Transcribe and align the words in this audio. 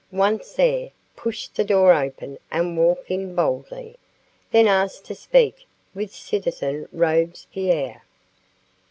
Once 0.11 0.53
there, 0.53 0.89
push 1.15 1.47
the 1.49 1.63
door 1.63 1.93
open 1.93 2.39
and 2.49 2.75
walk 2.75 3.11
in 3.11 3.35
boldly. 3.35 3.95
Then 4.49 4.65
ask 4.67 5.03
to 5.03 5.13
speak 5.13 5.67
with 5.93 6.09
citizen 6.11 6.89
Robespierre." 6.91 8.01